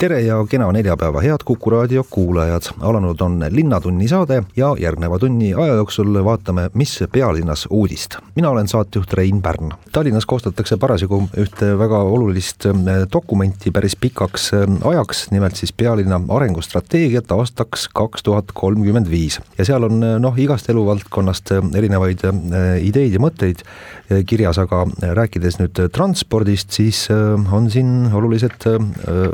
[0.00, 2.70] Tere ja kena neljapäeva, head Kuku raadio kuulajad.
[2.80, 8.16] alanud on Linnatunni saade ja järgneva tunni aja jooksul vaatame, mis pealinnas uudist.
[8.34, 9.72] mina olen saatejuht Rein Pärn.
[9.92, 12.72] Tallinnas koostatakse parasjagu ühte väga olulist eh,
[13.12, 19.40] dokumenti päris pikaks eh, ajaks, nimelt siis pealinna arengustrateegiat aastaks kaks tuhat kolmkümmend viis.
[19.58, 22.24] ja seal on eh, noh, igast eluvaldkonnast erinevaid
[22.80, 23.64] ideid ja mõtteid
[24.26, 24.86] kirjas, aga
[25.20, 27.04] rääkides nüüd transpordist, siis
[27.52, 28.64] on siin olulised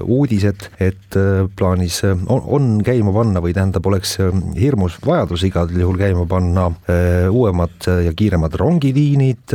[0.02, 4.98] uudised et, et äh, plaanis äh, on, on käima panna või tähendab, oleks äh, hirmus
[5.05, 6.69] vajadus igal juhul käima panna
[7.30, 9.52] uuemad ja kiiremad rongiliinid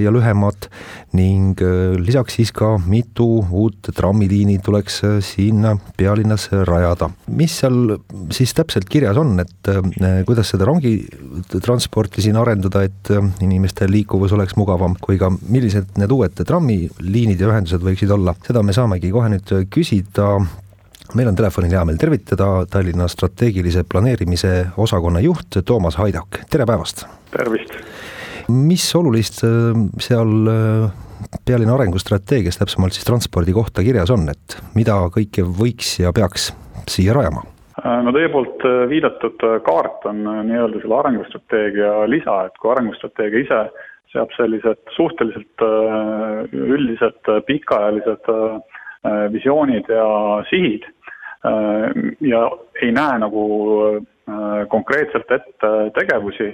[0.00, 0.68] ja lühemad
[1.16, 1.58] ning
[2.00, 5.66] lisaks siis ka mitu uut trammiliini tuleks siin
[5.96, 7.10] pealinnas rajada.
[7.36, 7.96] mis seal
[8.32, 9.70] siis täpselt kirjas on, et
[10.28, 13.12] kuidas seda rongitransporti siin arendada, et
[13.44, 18.64] inimeste liikuvus oleks mugavam, kui ka millised need uued trammiliinid ja ühendused võiksid olla, seda
[18.66, 24.70] me saamegi kohe nüüd küsida tervitada meil on telefonil hea meel tervitada Tallinna strateegilise planeerimise
[24.78, 27.06] osakonna juht Toomas Haidak, tere päevast!
[27.32, 27.72] tervist!
[28.50, 30.90] mis olulist äh, seal äh,
[31.46, 36.50] pealinna arengustrateegias, täpsemalt siis transpordi kohta kirjas on, et mida kõike võiks ja peaks
[36.90, 37.44] siia rajama?
[37.80, 43.62] Äh, no teie poolt viidatud kaart on nii-öelda selle arengustrateegia lisa, et kui arengustrateegia ise
[44.10, 45.62] seab sellised suhteliselt
[46.50, 48.26] üldised pikaajalised
[49.32, 50.06] visioonid ja
[50.50, 50.84] sihid.
[51.46, 52.50] Äh, ja
[52.82, 53.44] ei näe nagu
[53.96, 56.52] äh, konkreetselt ette tegevusi,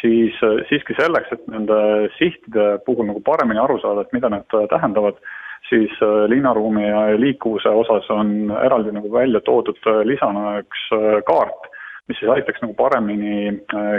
[0.00, 0.36] siis
[0.68, 1.78] siiski selleks, et nende
[2.18, 5.18] sihtide puhul nagu paremini aru saada, et mida need tähendavad,
[5.66, 5.90] siis
[6.30, 10.84] linnaruumi ja liikuvuse osas on eraldi nagu välja toodud lisana üks
[11.26, 11.66] kaart,
[12.06, 13.56] mis siis aitaks nagu paremini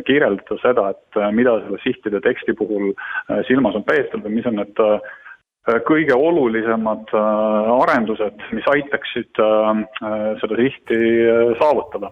[0.08, 2.94] kirjeldada seda, et mida selle sihtide teksti puhul
[3.50, 5.19] silmas on peetud või mis on need Äh,
[5.86, 9.86] kõige olulisemad äh, arendused, mis aitaksid äh,
[10.42, 11.00] seda sihti
[11.62, 12.12] saavutada.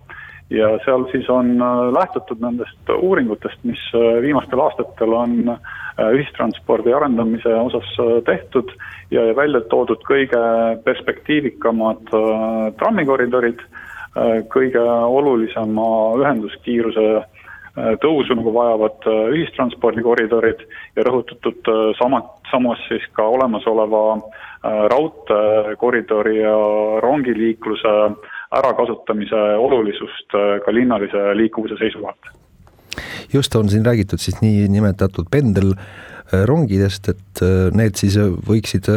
[0.49, 1.57] ja seal siis on
[1.91, 3.81] lähtutud nendest uuringutest, mis
[4.23, 5.33] viimastel aastatel on
[5.99, 7.89] ühistranspordi arendamise osas
[8.23, 8.71] tehtud
[9.11, 10.39] ja välja toodud kõige
[10.85, 12.13] perspektiivikamad
[12.79, 13.59] trammikoridorid,
[14.55, 14.85] kõige
[15.19, 15.89] olulisema
[16.21, 17.36] ühenduskiiruse Äh,
[18.01, 20.63] tõusu nagu vajavad äh, ühistranspordikoridorid
[20.97, 24.05] ja rõhutatud äh, sama, samas siis ka olemasoleva
[24.91, 26.55] raudteekoridori ja
[27.03, 27.91] rongiliikluse
[28.57, 30.33] ärakasutamise olulisust
[30.65, 32.31] ka linnalise liikuvuse seisukohalt.
[33.33, 35.29] just, on siin räägitud siis niinimetatud
[36.27, 37.41] pendelrongidest, et
[37.77, 38.17] need siis
[38.47, 38.89] võiksid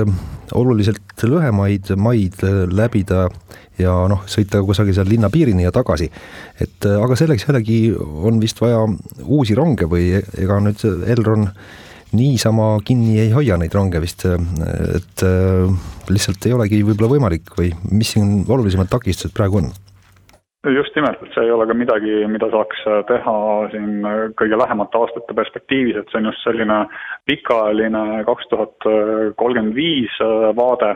[0.56, 2.42] oluliselt lühemaid maid
[2.74, 3.28] läbida
[3.80, 6.10] ja noh, sõita kusagil seal linna piirini ja tagasi.
[6.60, 8.82] et äh, aga selleks jällegi on vist vaja
[9.24, 11.48] uusi ronge või ega nüüd Elron
[12.16, 15.70] niisama kinni ei hoia neid ronge vist, et äh,
[16.10, 19.72] lihtsalt ei olegi võib-olla võimalik või mis siin olulisemad takistused praegu on?
[20.68, 23.36] Just nimelt, et see ei ole ka midagi, mida saaks teha
[23.72, 24.02] siin
[24.36, 26.82] kõige lähemate aastate perspektiivis, et see on just selline
[27.30, 28.90] pikaajaline kaks tuhat
[29.40, 30.20] kolmkümmend viis
[30.58, 30.94] vaade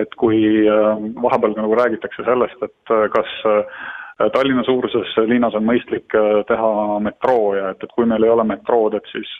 [0.00, 3.82] et kui äh, vahepeal nagu räägitakse sellest, et äh, kas äh,
[4.32, 6.14] Tallinna suuruses linnas on mõistlik
[6.46, 6.68] teha
[7.02, 9.30] metroo ja et, et kui meil ei ole metrood, et siis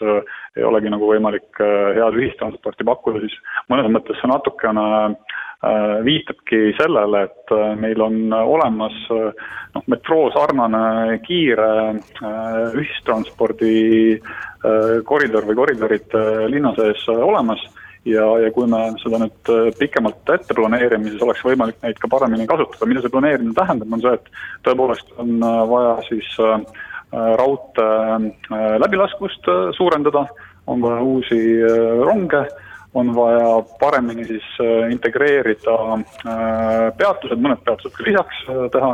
[0.57, 3.37] ei olegi nagu võimalik head ühistransporti pakkuda, siis
[3.71, 4.83] mõnes mõttes see natukene
[6.03, 11.69] viitabki sellele, et meil on olemas noh, metroo sarnane kiire
[12.75, 13.77] ühistranspordi
[15.07, 16.17] koridor või koridorid
[16.51, 17.63] linna sees olemas.
[18.03, 22.09] Ja, ja kui me seda nüüd äh, pikemalt ette planeerime, siis oleks võimalik neid ka
[22.11, 22.87] paremini kasutada.
[22.89, 26.57] mida see planeerimine tähendab, on see, et tõepoolest on äh, vaja siis äh,
[27.13, 28.17] raudtee
[28.83, 29.47] läbilaskvust
[29.77, 30.25] suurendada,
[30.67, 31.37] on vaja uusi
[32.01, 32.41] ronge,
[32.93, 33.49] on vaja
[33.79, 34.45] paremini siis
[34.91, 35.77] integreerida
[36.97, 38.43] peatused, mõned peatused ka lisaks
[38.75, 38.91] teha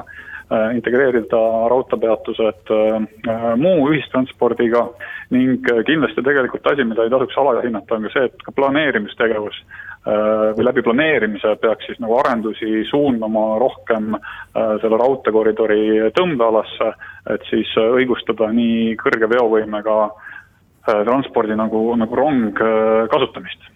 [0.49, 1.39] Äh, integreerida
[1.69, 4.79] raudteepeatused äh, muu ühistranspordiga
[5.29, 9.61] ning äh, kindlasti tegelikult asi, mida ei tasuks alahinnata, on ka see, et ka planeerimistegevus
[10.09, 14.13] või läbi planeerimise peaks siis nagu arendusi suunama rohkem
[14.55, 16.87] selle raudteekoridori tõmbealasse,
[17.35, 19.97] et siis õigustada nii kõrge veovõimega
[20.87, 22.63] transpordi nagu, nagu rong
[23.11, 23.67] kasutamist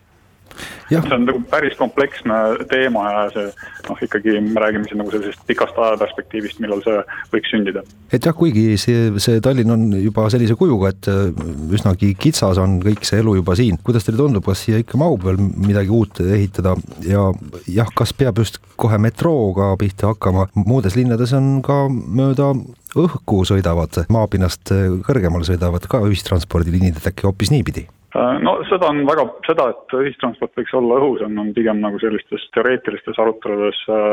[0.89, 2.39] see on nagu päris kompleksne
[2.71, 3.45] teema ja see
[3.87, 6.99] noh, ikkagi me räägime siin nagu sellisest pikast ajaperspektiivist, millal see
[7.33, 7.83] võiks sündida.
[8.13, 11.31] et jah, kuigi see, see Tallinn on juba sellise kujuga, et äh,
[11.73, 15.25] üsnagi kitsas on kõik see elu juba siin, kuidas teile tundub, kas siia ikka mahub
[15.27, 16.75] veel midagi uut ehitada
[17.07, 17.25] ja
[17.71, 22.53] jah, kas peab just kohe metrooga pihta hakkama, muudes linnades on ka mööda
[22.99, 24.73] õhku sõidavad, maapinnast
[25.07, 27.87] kõrgemale sõidavad ka ühistranspordiliinid, et äkki hoopis niipidi?
[28.13, 31.97] Äh, no seda on väga, seda, et ühistransport võiks olla õhus, on, on pigem nagu
[32.01, 34.11] sellistes teoreetilistes aruteludes äh,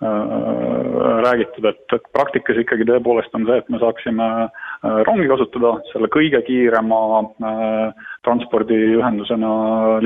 [0.00, 5.74] äh, räägitud, et, et praktikas ikkagi tõepoolest on see, et me saaksime äh, rongi kasutada
[5.90, 9.52] selle kõige kiirema äh, transpordiühendusena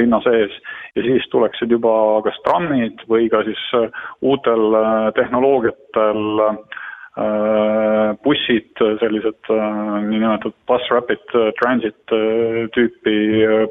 [0.00, 0.58] linna sees.
[0.98, 1.94] Ja siis tuleksid juba
[2.26, 3.64] kas trammid või ka siis
[4.26, 4.80] uutel
[5.14, 6.87] tehnoloogiatel Äh,
[8.22, 12.14] bussid, sellised äh, niinimetatud bus rapid äh, transit
[12.74, 13.16] tüüpi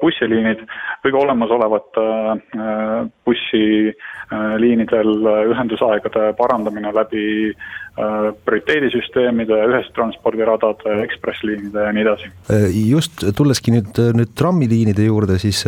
[0.01, 0.63] bussiliinid.
[1.03, 2.05] Või ka olemasolevate
[3.27, 5.11] bussiliinidel
[5.53, 7.53] ühendusaegade parandamine läbi
[7.97, 12.29] prioriteedisüsteemide, ühestranspordiradade, ekspressliinide ja nii edasi.
[12.77, 15.63] just, tulleski nüüd, nüüd trammiliinide juurde, siis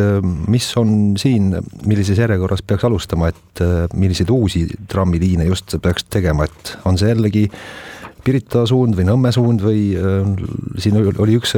[0.50, 1.56] mis on siin,
[1.90, 3.64] millises järjekorras peaks alustama, et
[3.98, 7.48] milliseid uusi trammiliine just peaks tegema, et on see jällegi
[8.24, 10.26] Pirita suund või Nõmme suund või äh,
[10.80, 11.54] siin oli üks,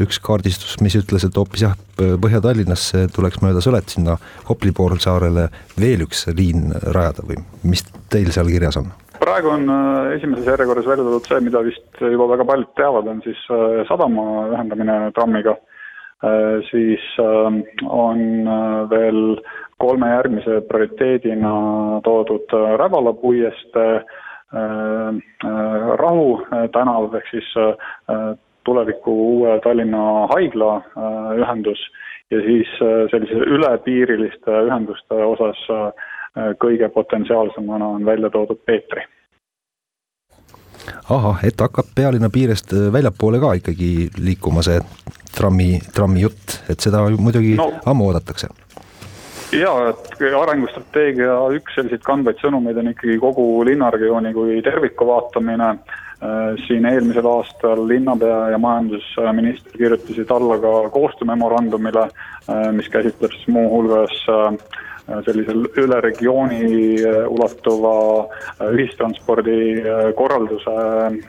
[0.00, 5.48] üks kaardistus, mis ütles, et hoopis jah, Põhja-Tallinnasse tuleks mööda Sõlet sinna Kopli poolsaarele
[5.80, 8.90] veel üks liin rajada või mis teil seal kirjas on?
[9.20, 13.22] Praegu on äh, esimeses järjekorras välja toodud see, mida vist juba väga paljud teavad, on
[13.24, 15.56] siis äh, sadama ühendamine trammiga.
[16.70, 17.02] siis
[17.84, 18.20] on
[18.88, 19.18] veel
[19.78, 21.50] kolme järgmise prioriteedina
[22.06, 23.98] toodud Rävala puiestee
[24.52, 25.08] Äh,
[25.44, 27.48] äh, Rahu äh, tänav ehk siis
[28.64, 30.70] tuleviku uue Tallinna haigla
[31.34, 31.80] ühendus
[32.30, 32.70] ja siis
[33.10, 35.58] sellise ülepiiriliste ühenduste osas
[36.60, 39.06] kõige potentsiaalsemana on välja toodud Peetri.
[41.10, 44.80] ahah, et hakkab pealinna piirest väljapoole ka ikkagi liikuma see
[45.36, 48.52] trammi, trammi jutt, et seda muidugi no, ammu oodatakse
[49.54, 55.76] jaa, et arengustrateegia üks selliseid kandvaid sõnumeid on ikkagi kogu linnaregiooni kui terviku vaatamine.
[56.16, 62.06] Äh, siin eelmisel aastal linnapea ja majandusminister kirjutasid alla ka koostöömemorandumile,
[62.48, 64.95] äh, mis käsitleb siis muuhulgas äh, Äh,
[65.26, 66.62] sellisel üle regiooni
[67.00, 69.58] äh, ulatuva äh, ühistranspordi
[70.18, 70.74] korralduse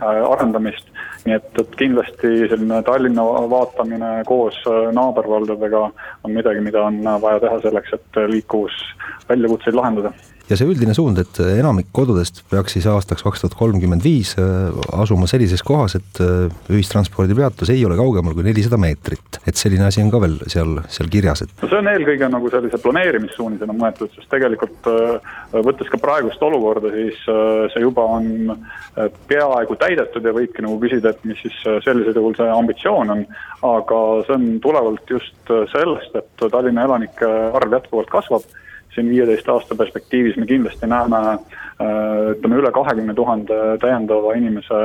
[0.01, 0.89] arendamist.
[1.25, 4.57] nii et, et kindlasti selline Tallinna vaatamine koos
[4.95, 5.83] naabervaldadega
[6.23, 10.13] on midagi, mida on vaja teha selleks, et liikuvusväljakutseid lahendada
[10.47, 14.69] ja see üldine suund, et enamik kodudest peaks siis aastaks kaks tuhat kolmkümmend viis äh,
[14.95, 19.41] asuma sellises kohas, et äh, ühistranspordipeatus ei ole kaugemal kui nelisada meetrit.
[19.47, 21.55] et selline asi on ka veel seal, seal kirjas, et.
[21.61, 25.33] no see on eelkõige nagu sellise planeerimissuunisena mõeldud, sest tegelikult äh,
[25.67, 27.19] võttes ka praegust olukorda, siis
[27.73, 28.53] see juba on
[29.29, 33.25] peaaegu täidetud ja võibki nagu küsida, et mis siis sellisel juhul see ambitsioon on.
[33.67, 38.45] aga see on tulenevalt just sellest, et Tallinna elanike arv jätkuvalt kasvab
[38.97, 44.79] siin viieteist aasta perspektiivis me kindlasti näeme äh, ütleme üle kahekümne tuhande täiendava inimese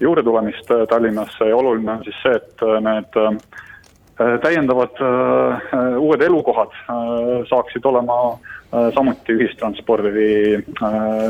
[0.00, 3.22] juurdetulemist äh, Tallinnasse ja oluline on siis see, et äh, need
[4.44, 5.00] täiendavad
[5.98, 6.70] uued elukohad
[7.50, 8.18] saaksid olema
[8.94, 10.60] samuti ühistranspordi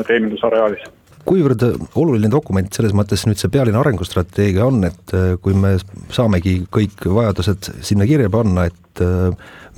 [0.05, 0.85] teenindusareaalis
[1.25, 1.65] kuivõrd
[2.01, 5.75] oluline dokument selles mõttes nüüd see pealinna arengustrateegia on, et kui me
[6.13, 9.03] saamegi kõik vajadused sinna kirja panna, et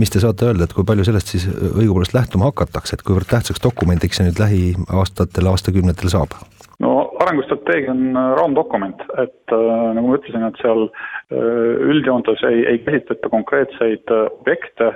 [0.00, 3.62] mis te saate öelda, et kui palju sellest siis õigupoolest lähtuma hakatakse, et kuivõrd tähtsaks
[3.64, 6.36] dokumendiks see nüüd lähiaastatel, aastakümnetel saab?
[6.82, 12.64] no arengustrateegia on äh, raamdokument, et äh, nagu ma ütlesin, et seal äh, üldjoontes ei,
[12.72, 14.92] ei käsitleta konkreetseid objekte,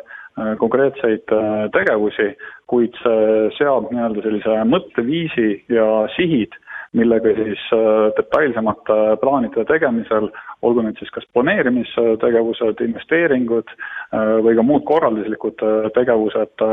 [0.59, 1.27] konkreetseid
[1.75, 2.31] tegevusi,
[2.71, 6.57] kuid see seab nii-öelda sellise mõtteviisi ja sihid
[6.93, 10.27] millega siis äh, detailsemate plaanide tegemisel,
[10.67, 16.65] olgu need siis kas planeerimistegevused, investeeringud äh, või ka muud korralduslikud äh, tegevused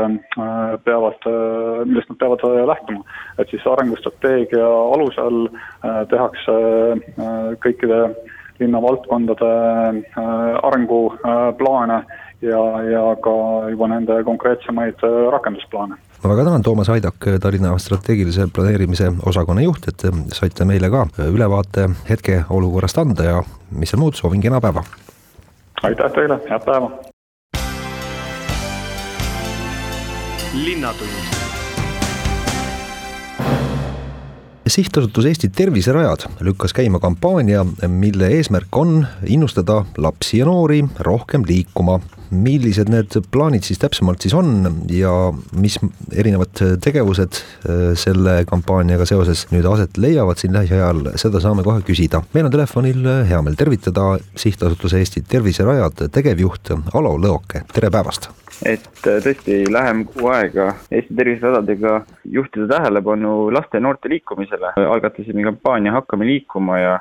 [0.84, 1.28] peavad,
[1.86, 3.04] millest nad peavad lähtuma.
[3.38, 5.46] et siis arengustrateegia alusel
[6.10, 6.56] tehakse
[7.62, 8.00] kõikide
[8.58, 9.50] linnavaldkondade
[10.66, 12.00] arenguplaane
[12.42, 13.34] ja, ja ka
[13.70, 20.06] juba nende konkreetsemaid rakendusplaane ma väga tänan, Toomas Aidak, Tallinna strateegilise planeerimise osakonna juht, et
[20.34, 24.82] saite meile ka ülevaate hetkeolukorrast anda ja mis seal muud, soovin kena päeva!
[25.82, 26.90] aitäh teile, head päeva!
[30.58, 31.38] linnatund
[34.68, 42.00] sihtasutus Eesti Terviserajad lükkas käima kampaania, mille eesmärk on innustada lapsi ja noori rohkem liikuma
[42.30, 45.12] millised need plaanid siis täpsemalt siis on ja
[45.58, 45.78] mis
[46.12, 47.40] erinevad tegevused
[47.98, 52.22] selle kampaaniaga seoses nüüd aset leiavad siin lähiajal, seda saame kohe küsida.
[52.34, 58.30] meil on telefonil hea meel tervitada sihtasutuse Eesti Terviserajad tegevjuht Alo Lõoke, tere päevast!
[58.66, 62.00] et tõesti lähem kuu aega Eesti terviseradadega
[62.38, 66.98] juhtida tähelepanu laste ja noorte liikumisele, algatasime kampaania Hakkame liikuma ja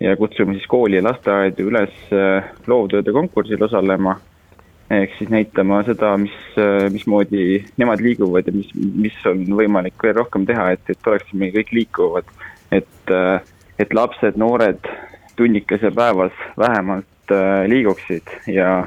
[0.00, 4.18] ja kutsume siis kooli ja lasteaedu üles äh, loovtööde konkursil osalema.
[4.90, 10.16] Ehk siis näitama seda, mis, äh, mismoodi nemad liiguvad ja mis, mis on võimalik veel
[10.18, 12.30] rohkem teha, et, et oleksime kõik liikuvad.
[12.74, 13.40] et, äh,
[13.78, 14.82] et lapsed, noored
[15.36, 17.32] tunnikese päevas vähemalt
[17.66, 18.86] liiguksid ja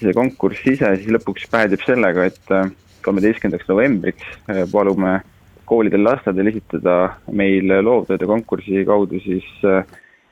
[0.00, 2.72] see konkurss ise siis lõpuks päädib sellega, et
[3.04, 4.38] kolmeteistkümnendaks novembriks
[4.72, 5.20] palume
[5.66, 6.96] koolidel, lasteaedadel esitada
[7.34, 9.82] meil loovtööde konkursi kaudu siis äh,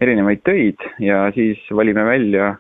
[0.03, 2.55] erinevaid töid ja siis valime välja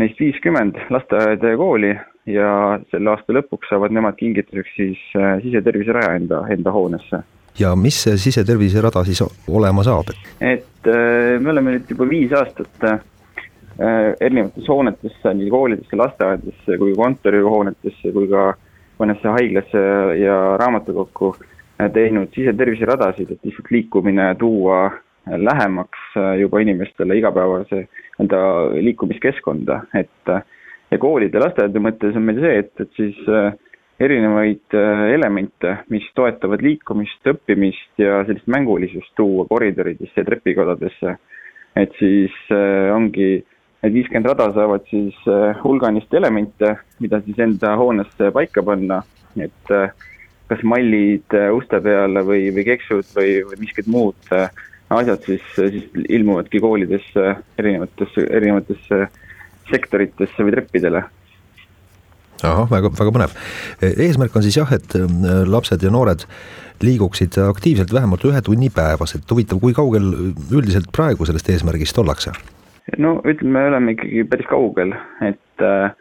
[0.00, 1.92] neist viiskümmend lasteaeda ja kooli
[2.30, 2.48] ja
[2.90, 7.22] selle aasta lõpuks saavad nemad kingituseks siis äh, siseterviseraja enda, enda hoonesse.
[7.58, 10.12] ja mis see siseterviserada siis olema saab?
[10.40, 13.00] et äh, me oleme nüüd juba viis aastat äh,
[14.20, 18.52] erinevates hoonetesse, nii koolidesse, lasteaedadesse kui kontorihoonetesse kui ka
[19.00, 19.80] mõnesse haiglasse
[20.20, 21.34] ja raamatukokku
[21.92, 24.84] teinud siseterviseradasid, et lihtsalt liikumine tuua
[25.26, 27.86] lähemaks äh, juba inimestele igapäevase
[28.20, 28.38] enda
[28.74, 30.42] liikumiskeskkonda, et äh,
[30.90, 33.52] ja koolide, lasteaedade mõttes on meil see, et, et siis äh,
[34.02, 34.74] erinevaid
[35.14, 41.14] elemente, mis toetavad liikumist, õppimist ja sellist mängulisust tuua koridoridesse ja trepikodadesse.
[41.76, 42.32] et siis
[42.92, 43.44] ongi,
[43.84, 45.14] need viiskümmend rada saavad siis
[45.62, 48.98] hulganist elemente, mida siis enda hoonesse paika panna,
[49.38, 49.72] et
[50.50, 54.34] kas mallid uste peale või, või keksud või, või miskid muud
[55.00, 59.06] asjad siis, siis ilmuvadki koolidesse erinevatesse, erinevatesse
[59.70, 61.04] sektoritesse või treppidele
[62.42, 63.36] ahah, väga, väga põnev.
[63.82, 65.06] eesmärk on siis jah, et äh,
[65.46, 66.26] lapsed ja noored
[66.82, 70.08] liiguksid aktiivselt vähemalt ühe tunni päevas, et huvitav, kui kaugel
[70.50, 72.34] üldiselt praegu sellest eesmärgist ollakse?
[72.98, 75.92] no ütleme, me oleme ikkagi päris kaugel, et, äh,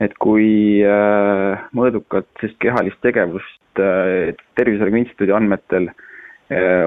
[0.00, 6.09] et kui äh, mõõdukat sellist kehalist tegevust Tervise Arengu Instituudi andmetel äh, Äh,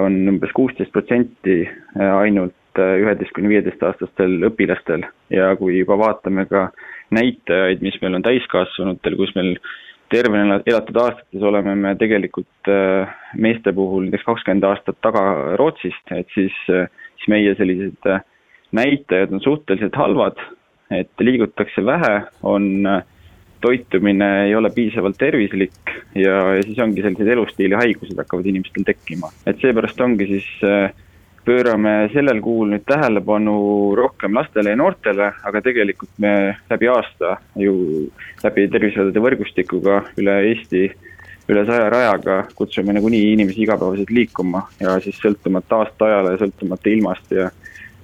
[0.04, 5.06] on umbes kuusteist protsenti äh, ainult äh, üheteist kuni viieteistaastastel õpilastel.
[5.34, 6.68] Ja kui juba vaatame ka
[7.16, 9.56] näitajaid, mis meil on täiskasvanutel, kus meil
[10.14, 12.70] tervena elatud aastates oleme me tegelikult
[13.40, 15.24] meeste puhul näiteks kakskümmend aastat taga
[15.58, 18.12] Rootsist, et siis, siis meie sellised
[18.74, 20.38] näitajad on suhteliselt halvad,
[20.92, 23.02] et liigutakse vähe, on äh,
[23.64, 29.32] toitumine ei ole piisavalt tervislik ja, ja siis ongi sellised elustiili haigused hakkavad inimestel tekkima.
[29.48, 30.92] et seepärast ongi siis, äh,
[31.46, 33.56] pöörame sellel kuul nüüd tähelepanu
[34.00, 36.36] rohkem lastele ja noortele, aga tegelikult me
[36.72, 37.74] läbi aasta ju
[38.44, 40.86] läbi tervishoiude võrgustikuga üle Eesti
[41.52, 47.36] üle saja rajaga kutsume nagunii inimesi igapäevaselt liikuma ja siis sõltumata aastaajale ja sõltumata ilmast
[47.36, 47.50] ja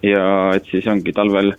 [0.03, 0.25] ja
[0.55, 1.53] et siis ongi talvel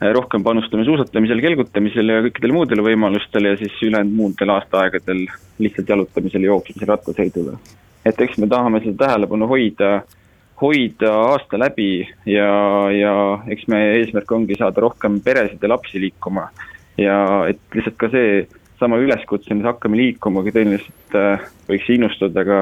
[0.00, 5.24] rohkem panustame suusatamisel, kelgutamisel ja kõikidel muudel võimalustel ja siis ülejäänud muudel aastaaegadel
[5.58, 7.56] lihtsalt jalutamisel, jooksmisel, rattasõidul.
[8.06, 9.90] et eks me tahame seda tähelepanu hoida,
[10.62, 12.50] hoida aasta läbi ja,
[12.94, 13.14] ja
[13.50, 16.48] eks meie eesmärk ongi saada rohkem peresid ja lapsi liikuma.
[16.98, 17.18] ja
[17.50, 18.46] et lihtsalt ka see
[18.78, 22.60] sama üleskutse, mis hakkame liikuma, kui tõenäoliselt äh, võiks innustada ka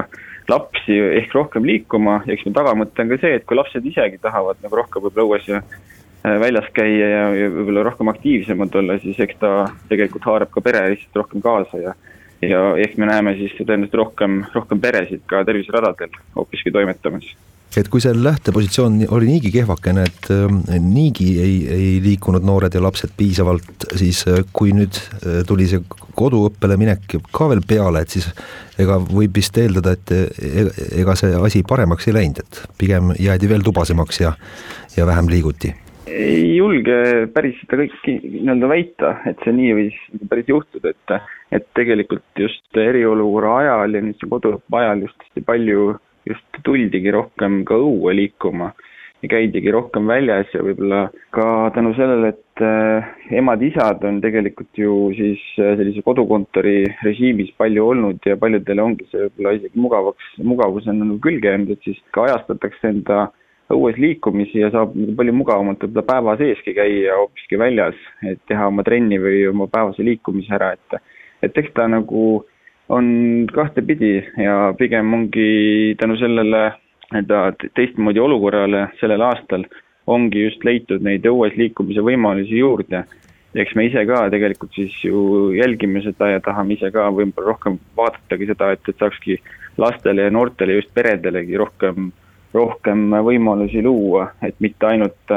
[0.49, 4.23] lapsi ehk rohkem liikuma ja eks meie tagamõte on ka see, et kui lapsed isegi
[4.23, 5.61] tahavad nagu rohkem võib-olla õues ja
[6.25, 9.53] väljas käia ja, ja võib-olla rohkem aktiivsemad olla, siis eks ta
[9.91, 11.95] tegelikult haarab ka pere lihtsalt rohkem kaasa ja
[12.43, 17.29] ja ehk me näeme siis tõenäoliselt rohkem, rohkem peresid ka terviseradadel hoopiski toimetamas.
[17.77, 22.81] Et kui see lähtepositsioon oli niigi kehvakene, et äh, niigi ei, ei liikunud noored ja
[22.81, 25.83] lapsed piisavalt, siis äh, kui nüüd äh, tuli see
[26.17, 28.31] koduõppele minek ka veel peale, et siis
[28.81, 30.15] ega võib vist eeldada, et
[30.97, 34.33] ega see asi paremaks ei läinud, et pigem jäädi veel tubasemaks ja,
[34.97, 35.75] ja vähem liiguti
[36.07, 41.15] ei julge päris seda kõike nii-öelda väita, et see nii võis päris juhtuda, et,
[41.59, 45.95] et tegelikult just eriolukorra ajal ja nüüd see koduõppe ajal just palju
[46.27, 48.73] just tuldigi rohkem ka õue liikuma
[49.23, 53.09] ja käidigi rohkem väljas ja võib-olla ka tänu sellele, et äh,
[53.41, 59.25] emad-isad on tegelikult ju siis äh, sellise kodukontori režiimis palju olnud ja paljudele ongi see
[59.25, 63.27] võib-olla isegi mugavaks, mugavus on nagu külge jäänud, et siis ka ajastatakse enda
[63.73, 68.85] õues liikumisi ja saab palju mugavamalt võib-olla päeva seeski käia hoopiski väljas, et teha oma
[68.87, 71.01] trenni või oma päevase liikumise ära, et
[71.45, 72.45] et eks ta nagu
[72.89, 73.09] on
[73.53, 76.63] kahtepidi ja pigem ongi tänu sellele
[77.13, 79.67] nii-öelda teistmoodi olukorrale sellel aastal
[80.07, 83.05] ongi just leitud neid õues liikumise võimalusi juurde.
[83.57, 87.79] eks me ise ka tegelikult siis ju jälgime seda ja tahame ise ka võib-olla rohkem
[87.97, 89.39] vaadatagi seda, et, et saakski
[89.81, 92.11] lastele ja noortele, just peredelegi rohkem,
[92.57, 95.33] rohkem võimalusi luua, et mitte ainult,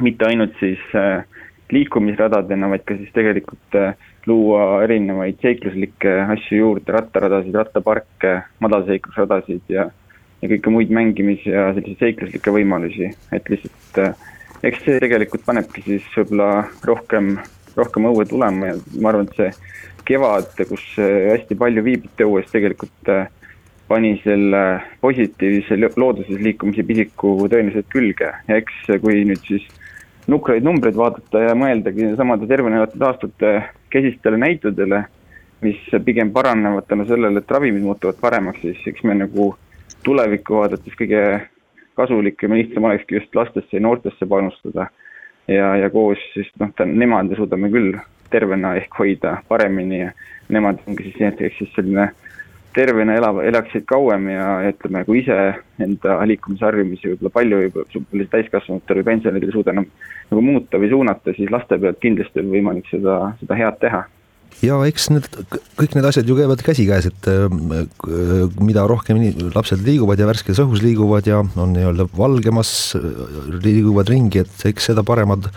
[0.00, 1.24] mitte ainult siis äh,
[1.72, 9.90] liikumisradadena, vaid ka siis tegelikult äh, luua erinevaid seikluslikke asju juurde, rattaradasid, rattaparke, madalseiklusradasid ja
[10.42, 14.30] ja kõiki muid mängimis- ja selliseid seikluslikke võimalusi, et lihtsalt äh,
[14.66, 17.36] eks see tegelikult panebki siis võib-olla rohkem,
[17.78, 19.52] rohkem õue tulema ja ma arvan, et see
[20.08, 23.30] kevad, kus hästi palju viibiti õues, tegelikult äh,
[23.92, 24.62] pani selle
[25.04, 29.66] positiivse looduses liikumise pisiku tõenäoliselt külge ja eks kui nüüd siis
[30.32, 33.50] nukraid numbreid vaadata ja mõeldagi samade tervenevatel aastate
[33.92, 35.02] kesistele näitudele,
[35.62, 39.50] mis pigem paranevad tänu sellele, et ravimid muutuvad paremaks, siis eks me nagu
[40.06, 41.22] tulevikku vaadates kõige
[41.98, 44.88] kasulikum ja lihtsam olekski just lastesse ja noortesse panustada.
[45.48, 47.98] ja, ja koos siis noh, nemad suudame küll
[48.30, 50.12] tervena ehk hoida paremini ja
[50.48, 52.12] nemad ongi siis näiteks siis selline
[52.74, 55.36] tervena elav, elaksid kauem ja, ütleme, kui ise
[55.82, 59.86] enda liikumisharjumusi võib-olla palju võib-olla täiskasvanutele või pensionäridele ei suuda enam
[60.30, 64.02] nagu muuta või suunata, siis laste pealt kindlasti on võimalik seda, seda head teha.
[64.62, 65.26] Ja eks need,
[65.80, 67.46] kõik need asjad ju käivad käsikäes, et äh,
[68.62, 69.22] mida rohkem
[69.54, 72.92] lapsed liiguvad ja värskes õhus liiguvad ja on nii-öelda valgemas,
[73.64, 75.48] liiguvad ringi, et eks seda paremad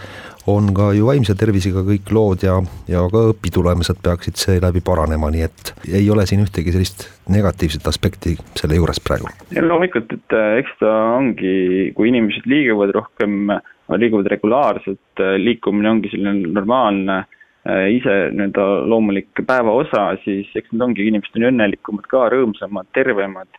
[0.52, 2.60] on ka ju vaimse tervisega kõik lood ja,
[2.92, 8.36] ja ka õpitulemused peaksid seeläbi paranema, nii et ei ole siin ühtegi sellist negatiivset aspekti
[8.56, 9.32] selle juures praegu.
[9.56, 13.54] loomulikult, et äh, eks ta ongi, kui inimesed liiguvad rohkem,
[13.98, 17.24] liiguvad regulaarselt, liikumine ongi selline normaalne
[17.66, 22.92] Äh, ise nii-öelda loomulik päeva osa, siis eks nad ongi, inimesed on õnnelikumad ka, rõõmsamad,
[22.94, 23.50] tervemad.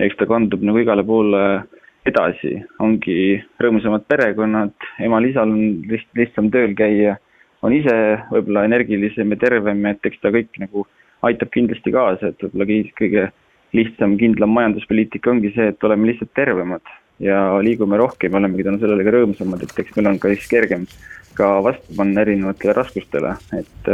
[0.00, 1.42] eks ta kandub nagu igale poole
[2.10, 4.74] edasi, ongi rõõmsamad perekonnad,
[5.06, 7.16] emal-isal on liht-, lihtsam tööl käia,
[7.66, 7.94] on ise
[8.30, 10.86] võib-olla energilisem ja tervem, et eks ta kõik nagu
[11.26, 13.28] aitab kindlasti kaasa, et võib-olla kõige
[13.76, 18.80] lihtsam, kindlam majanduspoliitika ongi see, et oleme lihtsalt tervemad ja liigume rohkem ja olemegi tänu
[18.80, 20.86] sellele ka rõõmsamad, et eks meil on ka siis kergem
[21.36, 23.92] ka vastu panna erinevatele raskustele, et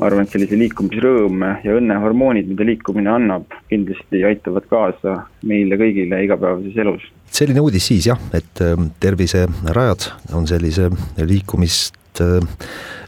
[0.00, 5.16] ma arvan, et sellise liikumisrõõm ja õnnehormoonid, mida liikumine annab, kindlasti aitavad kaasa
[5.48, 7.04] meile kõigile igapäevases elus.
[7.30, 10.88] selline uudis siis jah, et eh, terviserajad on sellise
[11.20, 12.40] liikumist eh,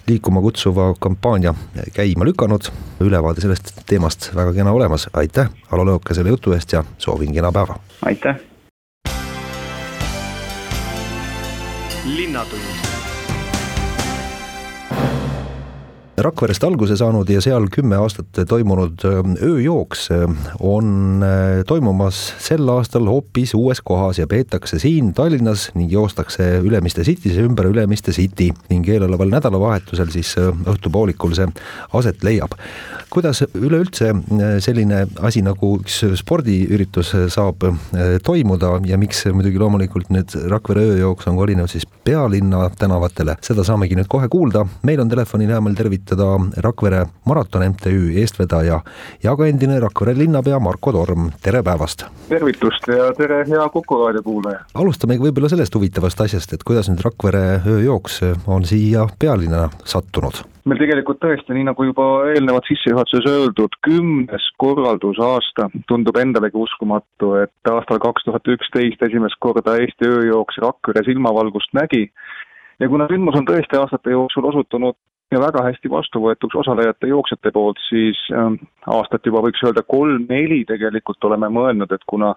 [0.06, 1.54] liikuma kutsuva kampaania
[1.96, 2.68] käima lükanud,
[3.00, 7.52] ülevaade sellest teemast väga kena olemas, aitäh, Alo Lõoka selle jutu eest ja soovin kena
[7.52, 7.80] päeva!
[8.04, 8.36] aitäh!
[12.02, 13.01] linnatund
[16.22, 19.02] Rakverest alguse saanud ja seal kümme aastat toimunud
[19.42, 20.04] ööjooks
[20.62, 21.24] on
[21.66, 27.66] toimumas sel aastal hoopis uues kohas ja peetakse siin Tallinnas ning joostakse Ülemiste City's ümber
[27.70, 31.48] Ülemiste City ning eeloleval nädalavahetusel siis õhtupoolikul see
[31.98, 32.54] aset leiab.
[33.10, 34.14] kuidas üleüldse
[34.64, 37.66] selline asi nagu üks spordiüritus saab
[38.24, 43.96] toimuda ja miks muidugi loomulikult nüüd Rakvere ööjooks on kolinud siis pealinna tänavatele, seda saamegi
[43.98, 48.80] nüüd kohe kuulda, meil on telefonil hea meel tervitada tervitada Rakvere Maraton MTÜ eestvedaja
[49.22, 52.06] ja ka endine Rakvere linnapea Marko Torm, tere päevast!
[52.28, 54.64] tervitust ja tere, hea Kuku raadio kuulaja!
[54.74, 60.42] alustamegi võib-olla sellest huvitavast asjast, et kuidas nüüd Rakvere ööjooks on siia pealinna sattunud?
[60.64, 67.72] meil tegelikult tõesti, nii nagu juba eelnevalt sissejuhatuses öeldud, kümnes korraldusaasta, tundub endalegi uskumatu, et
[67.72, 72.10] aastal kaks tuhat üksteist esimest korda Eesti ööjooks Rakvere silmavalgust nägi
[72.80, 74.98] ja kuna sündmus on tõesti aastate jooksul osutunud
[75.32, 78.50] ja väga hästi vastuvõetuks osalejate jooksjate poolt, siis äh,
[78.92, 82.34] aastat juba võiks öelda kolm-neli tegelikult oleme mõelnud, et kuna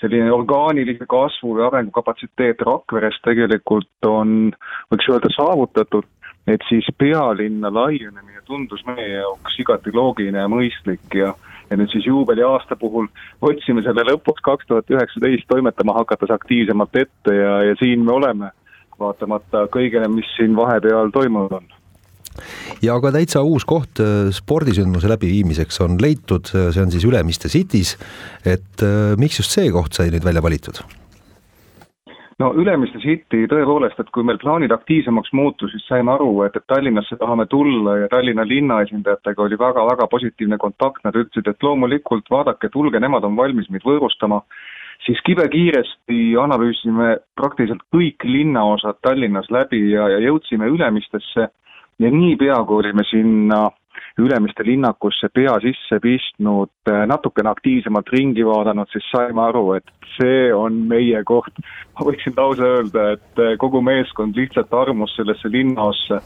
[0.00, 4.54] selline orgaanilise kasvu või arengukapatsiteet Rakveres tegelikult on,
[4.92, 6.08] võiks öelda, saavutatud,
[6.48, 11.34] et siis pealinna laienemine tundus meie jaoks igati loogiline ja mõistlik ja
[11.70, 13.06] ja nüüd siis juubeliaasta puhul
[13.44, 18.50] võtsime selle lõpuks kaks tuhat üheksateist toimetama hakates aktiivsemalt ette ja, ja siin me oleme,
[18.98, 21.68] vaatamata kõigele, mis siin vahepeal toimunud on
[22.82, 27.50] ja ka täitsa uus koht äh, spordisündmuse läbiviimiseks on leitud, äh, see on siis Ülemiste
[27.52, 27.96] City's,
[28.44, 30.82] et äh, miks just see koht sai nüüd välja valitud?
[32.40, 36.66] no Ülemiste City tõepoolest, et kui meil plaanid aktiivsemaks muutus, siis saime aru, et, et
[36.72, 42.30] Tallinnasse tahame tulla ja Tallinna linna esindajatega oli väga-väga positiivne kontakt, nad ütlesid, et loomulikult
[42.32, 44.40] vaadake, tulge, nemad on valmis meid võõrustama,
[45.04, 51.50] siis kibekiiresti analüüsisime praktiliselt kõik linnaosad Tallinnas läbi ja, ja jõudsime Ülemistesse
[52.00, 53.68] ja niipea, kui olime sinna
[54.20, 59.86] Ülemiste linnakusse pea sisse pistnud, äh, natukene aktiivsemalt ringi vaadanud, siis saime aru, et
[60.16, 61.54] see on meie koht.
[61.94, 66.20] ma võiksin lausa öelda, et äh, kogu meeskond lihtsalt armus sellesse linnaossa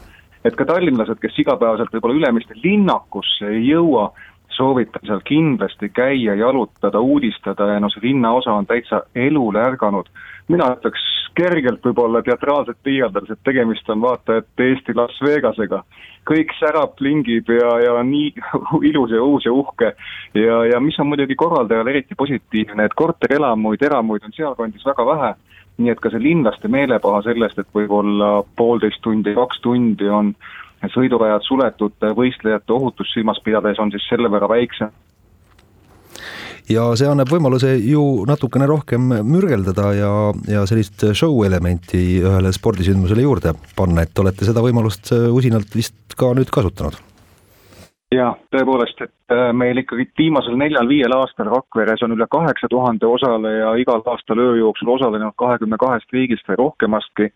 [0.45, 4.11] et ka tallinlased, kes igapäevaselt võib-olla Ülemiste linnakusse ei jõua,
[4.55, 10.09] soovitan seal kindlasti käia, jalutada, uudistada ja no see linnaosa on täitsa elule ärganud.
[10.47, 11.03] mina ütleks
[11.35, 15.83] kergelt võib-olla teatraalselt liialdades, et tegemist on vaata et Eesti Las Vegasega.
[16.25, 18.31] kõik särab, plingib ja, ja nii
[18.89, 19.93] ilus ja uus ja uhke.
[20.33, 25.35] ja, ja mis on muidugi korraldajale eriti positiivne, et korterelamuid, eramuid on sealkandis väga vähe
[25.77, 30.31] nii et ka see linlaste meelepaha sellest, et võib-olla poolteist tundi, kaks tundi on
[30.93, 34.93] sõidurajad suletud võistlejate ohutust silmas pidades, on siis selle võrra väiksem
[36.69, 40.13] ja see annab võimaluse ju natukene rohkem mürgeldada ja,
[40.49, 46.33] ja sellist show elementi ühele spordisündmusele juurde panna, et olete seda võimalust usinalt vist ka
[46.37, 46.97] nüüd kasutanud?
[48.15, 53.73] jaa, tõepoolest, et äh, meil ikkagi viimasel neljal-viiel aastal Rakveres on üle kaheksa tuhande osaleja
[53.81, 57.31] igal aastal öö jooksul osalenud kahekümne kahest riigist või rohkemastki.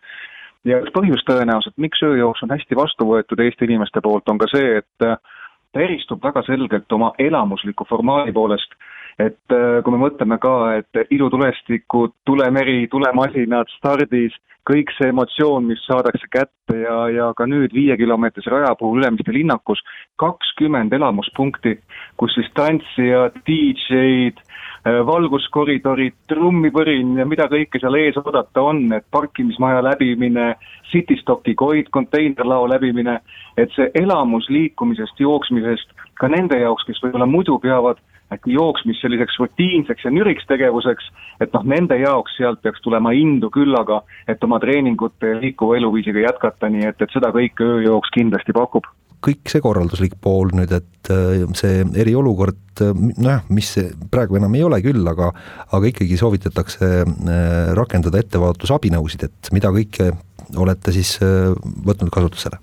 [0.67, 4.49] Ja üks põhjus tõenäoliselt, miks ööjooks on hästi vastu võetud Eesti inimeste poolt, on ka
[4.51, 8.75] see, et ta eristub väga selgelt oma elamusliku formaadi poolest
[9.19, 14.35] et äh, kui me mõtleme ka, et ilutulestikud, tulemeri, tulemasinad stardis,
[14.69, 19.81] kõik see emotsioon, mis saadakse kätte ja, ja ka nüüd viiekilomeetrise raja puhul Ülemiste linnakus,
[20.21, 21.77] kakskümmend elamuspunkti,
[22.19, 24.43] kus siis tantsijad, DJ-d,
[24.85, 30.51] äh, valguskoridorid, trummipõrin ja mida kõike seal ees oodata on, et parkimismaja läbimine,
[30.91, 33.19] City Stocki koid, konteinerlao läbimine,
[33.57, 37.97] et see elamus liikumisest, jooksmisest ka nende jaoks, kes võib-olla muidu peavad
[38.33, 41.09] äkki jooksmist selliseks rutiinseks ja nüriks tegevuseks,
[41.41, 46.27] et noh, nende jaoks sealt peaks tulema indu küllaga, et oma treeningute ja liikuva eluviisiga
[46.27, 48.89] jätkata, nii et, et seda kõike ööjooks kindlasti pakub
[49.25, 53.73] kõik see korralduslik pool nüüd, et äh, see eriolukord, äh, nojah, mis
[54.11, 55.31] praegu enam ei ole küll, aga
[55.75, 57.43] aga ikkagi soovitatakse äh,
[57.77, 60.13] rakendada ettevaatusabinõusid, et mida kõike
[60.57, 62.57] olete siis võtnud kasutusele?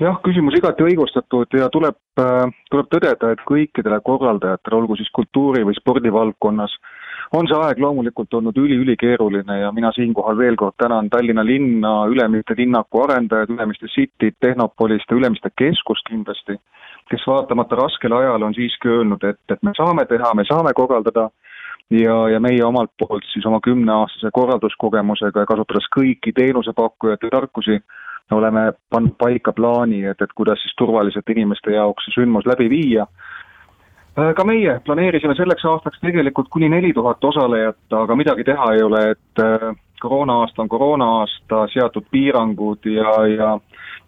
[0.00, 5.66] Jah, küsimus igati õigustatud ja tuleb, äh, tuleb tõdeda, et kõikidele korraldajatele, olgu siis kultuuri-
[5.66, 6.76] või spordivaldkonnas,
[7.32, 12.56] on see aeg loomulikult olnud üli-ülikeeruline ja mina siinkohal veel kord tänan Tallinna linna, Ülemiste
[12.58, 16.56] linnaku arendajad, Ülemiste Cityt, Tehnopolist ja Ülemiste keskust kindlasti,
[17.10, 21.28] kes vaatamata raskele ajale on siiski öelnud, et, et me saame teha, me saame korraldada
[21.90, 27.78] ja, ja meie omalt poolt siis oma kümneaastase korralduskogemusega ja kasutades kõiki teenusepakkujate tarkusi,
[28.30, 33.06] oleme pannud paika plaani, et, et kuidas siis turvaliselt inimeste jaoks see sündmus läbi viia.
[34.18, 38.82] Äh, ka meie planeerisime selleks aastaks tegelikult kuni neli tuhat osalejat, aga midagi teha ei
[38.82, 43.58] ole, et äh, koroona-aasta on koroona-aasta, seatud piirangud ja, ja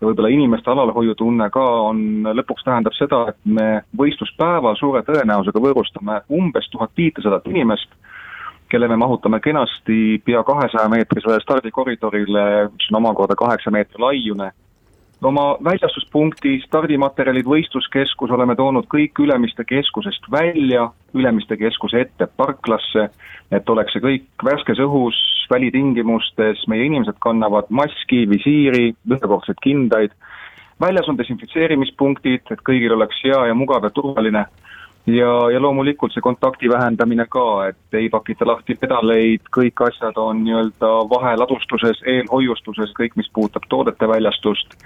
[0.03, 1.99] ja võib-olla inimeste alalhoiutunne ka on,
[2.35, 3.67] lõpuks tähendab seda, et me
[3.99, 7.95] võistluspäeval suure tõenäosusega võõrustame umbes tuhat viitesadat inimest
[8.73, 14.53] kelle me mahutame kenasti pea kahesaja meetrisele stardikoridorile, mis on omakorda kaheksa meetri laiune.
[15.23, 23.05] oma väljastuspunkti, stardimaterjalid, võistluskeskus oleme toonud kõik Ülemiste keskusest välja, Ülemiste keskuse ette parklasse,
[23.53, 25.21] et oleks see kõik värskes õhus,
[25.53, 30.17] välitingimustes, meie inimesed kannavad maski, visiiri, ühekordseid kindaid,
[30.81, 34.47] väljas on desinfitseerimispunktid, et kõigil oleks hea ja mugav ja turvaline
[35.07, 40.45] ja, ja loomulikult see kontakti vähendamine ka, et ei pakita lahti pedaleid, kõik asjad on
[40.47, 44.77] nii-öelda vaheladustuses, eelhoiustuses, kõik, mis puudutab toodete väljastust,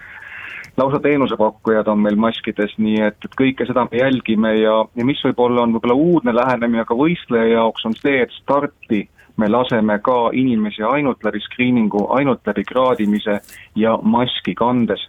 [0.76, 5.20] lausa teenusepakkujad on meil maskides, nii et, et kõike seda me jälgime ja, ja mis
[5.24, 10.30] võib-olla on võib-olla uudne lähenemine ka võistleja jaoks, on see, et starti me laseme ka
[10.32, 13.40] inimesi ainult läbi screening'u, ainult läbi kraadimise
[13.76, 15.04] ja maski kandes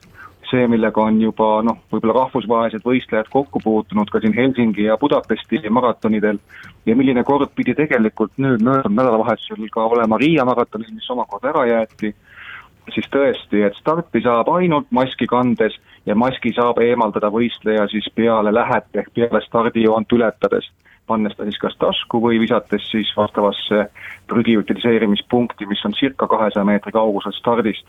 [0.49, 5.59] see, millega on juba noh, võib-olla rahvusvahelised võistlejad kokku puutunud ka siin Helsingi ja Budapesti
[5.69, 6.39] maratonidel.
[6.85, 11.65] Ja milline kord pidi tegelikult nüüd möödunud nädalavahetusel ka olema Riia maratonil, mis omakorda ära
[11.67, 12.13] jäeti,
[12.93, 15.75] siis tõesti, et starti saab ainult maski kandes
[16.07, 20.69] ja maski saab eemaldada võistleja siis peale lähet ehk peale stardijoont ületades.
[21.07, 23.85] Pannes ta siis kas tasku või visates siis vastavasse
[24.27, 27.87] prügi utiliseerimispunkti, mis on circa kahesaja meetri kaugusel stardist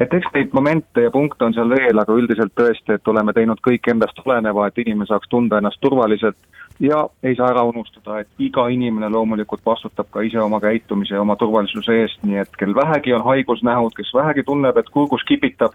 [0.00, 3.60] et eks neid momente ja punkte on seal veel, aga üldiselt tõesti, et oleme teinud
[3.64, 6.38] kõik endast oleneva, et inimene saaks tunda ennast turvaliselt
[6.80, 11.22] ja ei saa ära unustada, et iga inimene loomulikult vastutab ka ise oma käitumise ja
[11.22, 15.74] oma turvalisuse eest, nii et kel vähegi on haigusnähud, kes vähegi tunneb, et kurgus kipitab,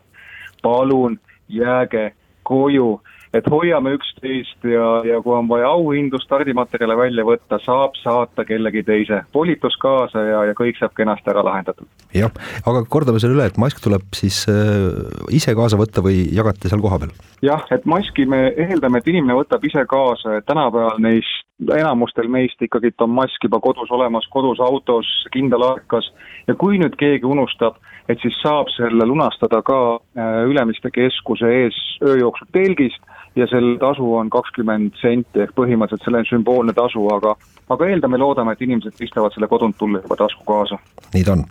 [0.64, 3.02] palun jääge koju
[3.34, 8.84] et hoiame üksteist ja, ja kui on vaja auhindu, stardimaterjale välja võtta, saab saata kellegi
[8.86, 11.90] teise volitus kaasa ja, ja kõik saab kenasti ära lahendatud.
[12.14, 12.34] jah,
[12.70, 14.92] aga kordame selle üle, et mask tuleb siis äh,
[15.34, 17.14] ise kaasa võtta või jagate seal kohapeal?
[17.46, 21.42] jah, et maski me eeldame, et inimene võtab ise kaasa, et tänapäeval neist
[21.72, 26.10] enamustel meist ikkagi on mask juba kodus olemas, kodus autos, kindel aekas
[26.48, 27.78] ja kui nüüd keegi unustab,
[28.10, 33.02] et siis saab selle lunastada ka äh, Ülemiste keskuse ees ööjooksu telgist
[33.36, 37.36] ja selle tasu on kakskümmend senti ehk põhimõtteliselt selline sümboolne tasu, aga
[37.74, 40.80] aga eeldame-loodame, et inimesed pistavad selle kodunt tulles juba tasku kaasa.
[41.14, 41.46] nii ta on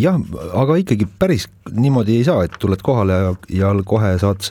[0.00, 0.18] jah,
[0.58, 4.42] aga ikkagi päris niimoodi ei saa, et tuled kohale ja, ja kohe saad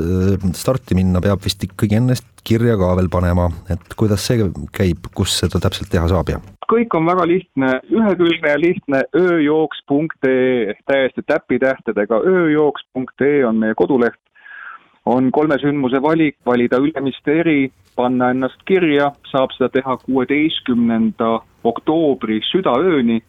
[0.58, 5.38] starti minna, peab vist ikkagi ennast kirja ka veel panema, et kuidas see käib, kus
[5.44, 6.42] seda täpselt teha saab ja?
[6.72, 14.22] kõik on väga lihtne, ühekülgne ja lihtne, ööjooks.ee ehk täiesti täpitähtedega, ööjooks.ee on meie koduleht,
[15.06, 22.40] on kolme sündmuse valik, valida Ülemiste eri, panna ennast kirja, saab seda teha kuueteistkümnenda oktoobri
[22.52, 23.22] südaööni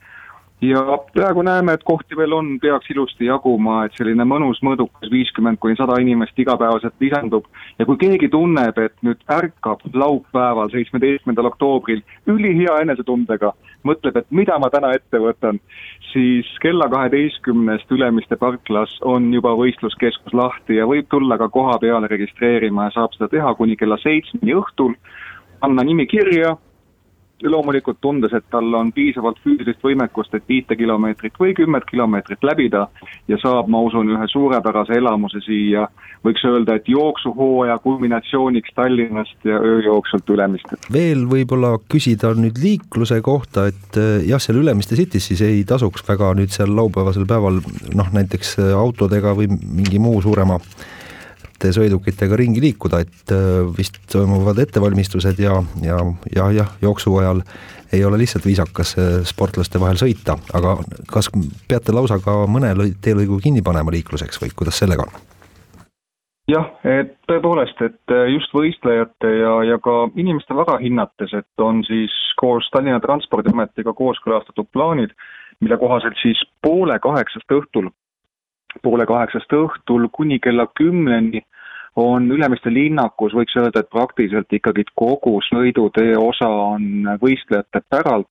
[0.62, 0.82] ja
[1.14, 5.76] praegu näeme, et kohti veel on, peaks ilusti jaguma, et selline mõnus mõõdukas viiskümmend kuni
[5.76, 7.48] sada inimest igapäevaselt lisandub.
[7.78, 13.52] ja kui keegi tunneb, et nüüd ärkab laupäeval, seitsmeteistkümnendal oktoobril ülihea enesetundega,
[13.88, 15.61] mõtleb, et mida ma täna ette võtan,
[16.12, 22.11] siis kella kaheteistkümnest Ülemiste parklas on juba võistluskeskus lahti ja võib tulla ka koha peale
[22.11, 24.95] registreerima ja saab seda teha kuni kella seitsmeni õhtul,
[25.61, 26.57] panna nimi kirja
[27.50, 32.87] loomulikult tundes, et tal on piisavalt füüsilist võimekust, et viite kilomeetrit või kümmet kilomeetrit läbida
[33.28, 35.87] ja saab, ma usun, ühe suurepärase elamuse siia,
[36.26, 40.88] võiks öelda, et jooksuhooaja kulminatsiooniks Tallinnast ja ööjooksult Ülemistelt.
[40.92, 46.07] veel võib-olla küsida nüüd liikluse kohta, et eh, jah, seal Ülemiste City's siis ei tasuks
[46.09, 47.62] väga nüüd seal laupäevasel päeval
[47.94, 50.59] noh, näiteks autodega või mingi muu suurema
[51.62, 55.98] suurte sõidukitega ringi liikuda, et äh, vist toimuvad ettevalmistused ja, ja,
[56.35, 57.42] ja jah, jooksu ajal
[57.92, 61.31] ei ole lihtsalt viisakas äh, sportlaste vahel sõita, aga kas
[61.68, 62.72] peate lausa ka mõne
[63.03, 65.20] teelõigu kinni panema liikluseks või kuidas sellega on?
[66.51, 71.85] jah, et tõepoolest, et äh, just võistlejate ja, ja ka inimeste vara hinnates, et on
[71.87, 75.14] siis koos Tallinna Transpordiametiga kooskõlastatud plaanid,
[75.62, 77.92] mille kohaselt siis poole kaheksast õhtul
[78.83, 81.42] poole kaheksast õhtul kuni kella kümneni
[81.96, 88.28] on Ülemiste linnakus, võiks öelda, et praktiliselt ikkagi kogu sõidutee osa on võistlejate päralt.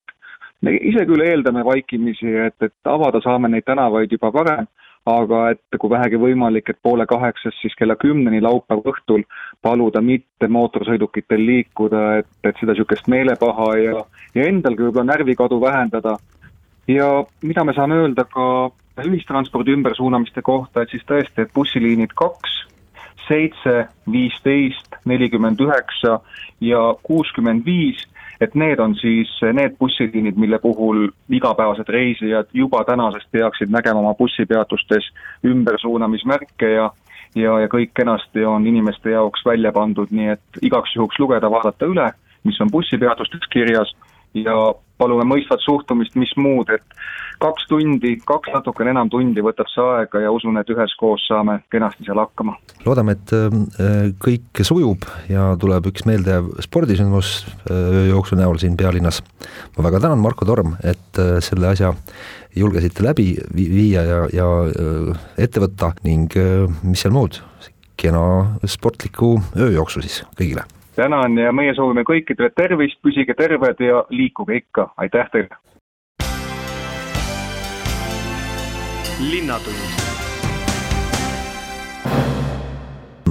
[0.61, 4.67] me ise küll eeldame vaikimisi, et, et avada saame neid tänavaid juba varem,
[5.05, 9.23] aga et kui vähegi võimalik, et poole kaheksast siis kella kümneni laupäeva õhtul
[9.61, 14.03] paluda mitte mootorsõidukitel liikuda, et, et seda niisugust meelepaha ja,
[14.35, 16.17] ja endalgi võib-olla närvikadu vähendada.
[16.87, 18.69] ja mida me saame öelda ka
[19.01, 22.61] ühistranspordi ümbersuunamiste kohta, et siis tõesti, et bussiliinid kaks,
[23.27, 26.19] seitse, viisteist, nelikümmend üheksa
[26.61, 28.01] ja kuuskümmend viis,
[28.41, 34.13] et need on siis need bussiliinid, mille puhul igapäevased reisijad juba tänasest peaksid nägema oma
[34.13, 35.11] bussipeatustes
[35.45, 36.91] ümbersuunamismärke ja
[37.35, 41.87] ja, ja kõik kenasti on inimeste jaoks välja pandud, nii et igaks juhuks lugeda, vaadata
[41.87, 42.09] üle,
[42.43, 43.93] mis on bussipeatustes kirjas
[44.33, 44.55] ja
[45.01, 46.83] palume mõistvat suhtumist, mis muud, et
[47.41, 52.05] kaks tundi, kaks natukene enam tundi võtab see aega ja usun, et üheskoos saame kenasti
[52.05, 52.57] seal hakkama.
[52.85, 57.71] loodame, et äh, kõik sujub ja tuleb üks meeldejääv spordisündmus äh,
[58.03, 59.21] ööjooksu näol siin pealinnas.
[59.77, 61.93] ma väga tänan, Marko Torm, et äh, selle asja
[62.55, 64.49] julgesite läbi viia ja, ja
[65.39, 66.35] ette võtta ning
[66.83, 67.39] mis seal muud,
[67.95, 74.61] kena sportlikku ööjooksu siis kõigile tänan ja meie soovime kõikidele tervist, püsige terved ja liikuge
[74.63, 75.55] ikka, aitäh teile!
[79.21, 80.10] linnatund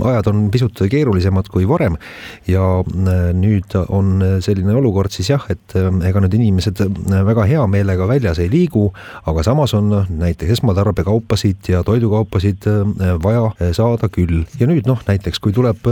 [0.05, 1.97] ajad on pisut keerulisemad kui varem
[2.49, 7.47] ja äh, nüüd on selline olukord siis jah, et äh, ega need inimesed äh, väga
[7.49, 8.89] hea meelega väljas ei liigu,
[9.31, 12.67] aga samas on näiteks esmatarbekaupasid ja toidukaupasid
[13.23, 14.45] vaja saada küll.
[14.61, 15.87] ja nüüd noh, näiteks kui tuleb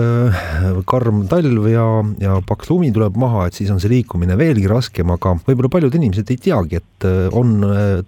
[0.89, 1.87] karm talv ja,
[2.23, 5.99] ja paks lumi tuleb maha, et siis on see liikumine veelgi raskem, aga võib-olla paljud
[5.99, 7.57] inimesed ei teagi, et on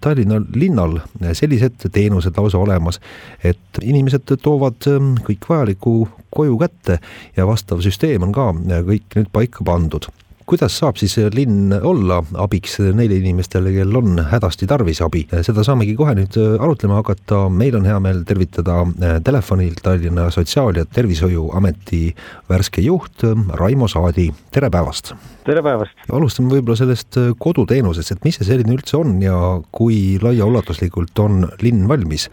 [0.02, 0.98] Tallinna linnal
[1.36, 3.00] sellised teenused lausa olemas,
[3.44, 4.88] et inimesed toovad
[5.26, 6.98] kõik vajaliku kogu koju kätte
[7.36, 8.50] ja vastav süsteem on ka
[8.86, 10.10] kõik nüüd paika pandud.
[10.50, 15.94] Kuidas saab siis linn olla abiks neile inimestele, kel on hädasti tarvis abi, seda saamegi
[15.94, 18.80] kohe nüüd arutlema hakata, meil on hea meel tervitada
[19.22, 22.02] telefonil Tallinna Sotsiaal- ja Tervishoiuameti
[22.50, 23.22] värske juht
[23.62, 25.14] Raimo Saadi, tere päevast!
[25.46, 25.94] tere päevast!
[26.10, 29.36] alustame võib-olla sellest koduteenusest, et mis see selline üldse on ja
[29.70, 32.26] kui laiaulatuslikult on linn valmis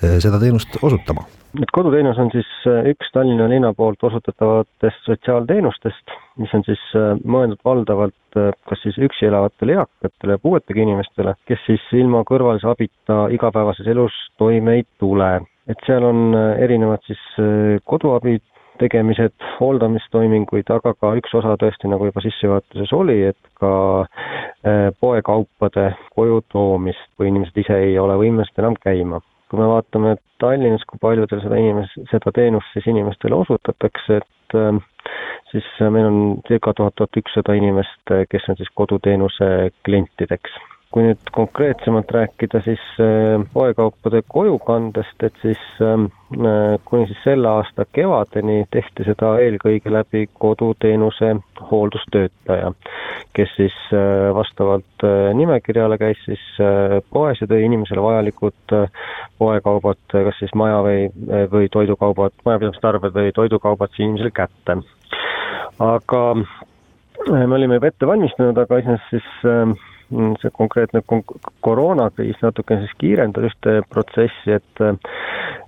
[0.00, 6.52] seda teenust osutama et koduteenus on siis äh, üks Tallinna linna poolt osutatavatest sotsiaalteenustest, mis
[6.54, 11.88] on siis äh, mõeldud valdavalt äh, kas siis üksi elavatele eakatele, puuetega inimestele, kes siis
[11.98, 15.40] ilma kõrvalise abita igapäevases elus toime ei tule.
[15.70, 17.20] et seal on erinevad siis
[17.86, 18.42] koduabid,
[18.80, 24.06] tegemised, hooldamistoiminguid, aga ka üks osa tõesti, nagu juba sissejuhatuses oli, et ka
[25.00, 25.84] poekaupade
[26.16, 31.00] koju toomist, kui inimesed ise ei ole võimelised enam käima kui me vaatame Tallinnas, kui
[31.02, 34.80] paljudel seda inimes-, seda teenust siis inimestele osutatakse, et äh,
[35.52, 39.50] siis meil on circa tuhat, tuhat ükssada inimest, kes on siis koduteenuse
[39.84, 40.60] klientideks
[40.90, 47.48] kui nüüd konkreetsemalt rääkida siis äh, poekaupade kojukandest, et siis ähm, äh, kuni siis selle
[47.48, 51.36] aasta kevadeni tehti seda eelkõige läbi koduteenuse
[51.70, 52.72] hooldustöötaja,
[53.38, 56.42] kes siis äh, vastavalt nimekirjale käis siis
[57.14, 58.74] poes ja tõi inimesele vajalikud
[59.38, 61.06] poekaubad, kas siis maja või,
[61.52, 64.76] või toidukaubad, majapidamistarved või toidukaubad siis inimesele kätte.
[65.78, 66.24] aga
[67.30, 69.88] me olime juba ette valmistunud, aga iseenesest siis
[70.42, 71.02] see konkreetne
[71.62, 74.82] koroonakriis natuke siis kiirendas ühte protsessi, et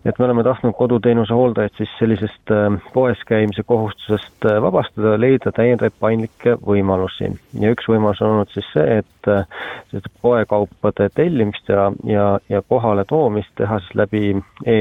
[0.05, 5.53] et me oleme tahtnud koduteenuse hooldajaid siis sellisest äh, poes käimise kohustusest äh, vabastada, leida
[5.55, 7.31] täiendavaid paindlikke võimalusi.
[7.61, 9.47] ja üks võimalus on olnud siis see, et äh,
[9.91, 14.25] selliste poekaupade tellimist ja, ja, ja kohale toomist teha siis läbi
[14.67, 14.81] e,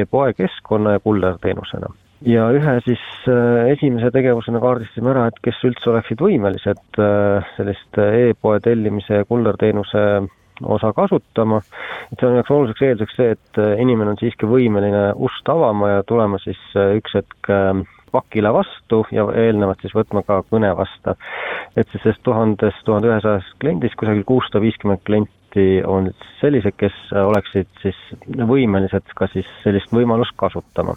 [0.00, 5.90] e-poe keskkonna ja kullerteenusena ja ühe siis äh, esimese tegevusena kaardistasime ära, et kes üldse
[5.92, 10.04] oleksid võimelised äh, sellist äh, e-poe tellimise kullerteenuse
[10.64, 11.60] osa kasutama,
[12.08, 16.06] et see on üheks oluliseks eelduseks see, et inimene on siiski võimeline ust avama ja
[16.08, 16.62] tulema siis
[16.96, 17.50] üks hetk
[18.08, 21.12] pakile vastu ja eelnevalt siis võtma ka kõne vasta.
[21.76, 26.08] et siis sellest tuhandest, tuhande ühesajast kliendist kusagil kuussada viiskümmend klienti on
[26.40, 28.00] sellised, kes oleksid siis
[28.48, 30.96] võimelised ka siis sellist võimalust kasutama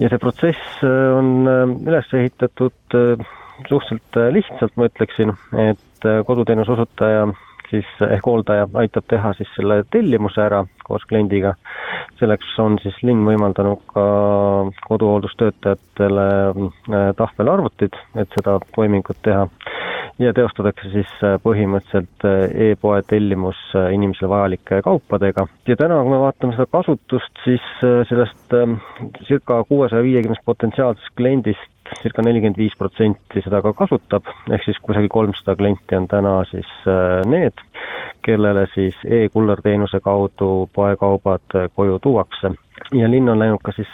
[0.00, 3.28] ja see protsess äh, on äh, üles ehitatud äh,
[3.68, 5.34] suhteliselt lihtsalt, ma ütleksin,
[5.68, 7.26] et koduteenuse osutaja
[7.68, 11.54] siis ehk hooldaja aitab teha siis selle tellimuse ära koos kliendiga.
[12.18, 14.04] selleks on siis linn võimaldanud ka
[14.88, 16.26] koduhooldustöötajatele
[17.20, 19.44] tahvelarvutid, et seda toimingut teha
[20.20, 25.46] ja teostatakse siis äh, põhimõtteliselt äh, e-poe tellimus äh, inimesele vajalike kaupadega.
[25.68, 27.66] ja täna, kui me vaatame seda kasutust, siis
[28.10, 28.78] sellest ähm,
[29.28, 35.10] circa kuuesaja viiekümnest potentsiaalsest kliendist circa nelikümmend viis protsenti seda ka kasutab, ehk siis kusagil
[35.12, 36.70] kolmsada klienti on täna siis
[37.30, 37.64] need,
[38.24, 42.52] kellele siis e-kullerteenuse kaudu poekaubad koju tuuakse.
[42.96, 43.90] Ja linn on läinud ka siis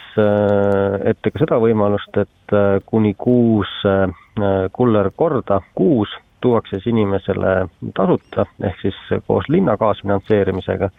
[1.05, 2.55] ette ka seda võimalust, et
[2.85, 3.73] kuni kuus
[4.77, 8.95] kullerkorda kuus tuuakse siis inimesele tasuta, ehk siis
[9.27, 10.89] koos linna kaasfinantseerimisega.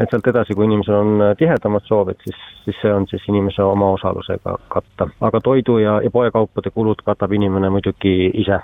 [0.00, 4.58] et sealt edasi, kui inimesel on tihedamad soovid, siis, siis see on siis inimese omaosalusega
[4.68, 5.08] katta.
[5.20, 8.60] aga toidu ja, ja poekaupade kulud katab inimene muidugi ise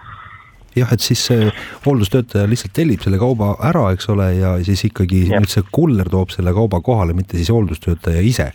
[0.76, 1.48] jah, et siis see
[1.86, 5.40] hooldustöötaja lihtsalt tellib selle kauba ära, eks ole, ja siis ikkagi ja.
[5.42, 8.52] nüüd see kuller toob selle kauba kohale, mitte siis hooldustöötaja ise.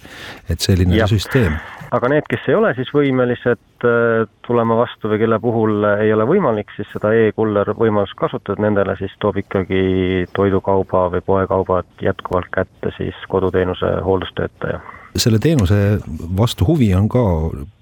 [0.49, 1.07] et selline ja.
[1.07, 1.57] süsteem.
[1.91, 6.27] aga need, kes ei ole siis võimelised äh, tulema vastu või kelle puhul ei ole
[6.27, 12.93] võimalik siis seda e-kuller võimalust kasutada, nendele siis toob ikkagi toidukauba või poekaubad jätkuvalt kätte
[12.97, 14.81] siis koduteenuse hooldustöötaja
[15.15, 15.99] selle teenuse
[16.37, 17.23] vastu huvi on ka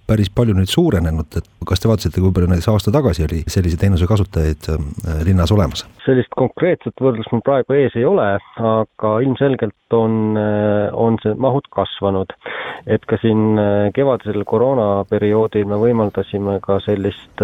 [0.06, 3.80] päris palju nüüd suurenenud, et kas te vaatasite, kui palju näiteks aasta tagasi oli sellise
[3.82, 4.84] teenuse kasutajaid äh,
[5.26, 5.86] linnas olemas?
[6.06, 8.28] sellist konkreetset võrdlust mul praegu ees ei ole,
[8.70, 12.36] aga ilmselgelt on, äh, on see mahud kasvanud.
[12.86, 17.42] et ka siin äh, kevadisel koroonaperioodil me võimaldasime ka sellist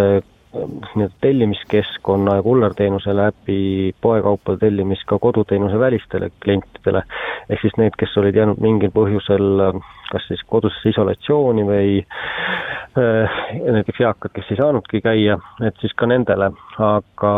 [0.51, 7.03] nii-öelda tellimiskeskkonna ja kullerteenuse läbi poekaupade tellimist ka koduteenuse välistele klientidele.
[7.49, 9.79] ehk siis need, kes olid jäänud mingil põhjusel
[10.11, 13.37] kas siis kodusesse isolatsiooni või äh,
[13.77, 15.37] näiteks eakad, kes ei saanudki käia,
[15.67, 17.33] et siis ka nendele, aga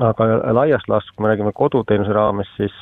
[0.00, 2.74] aga laias laastus, kui me räägime koduteenuse raames, siis,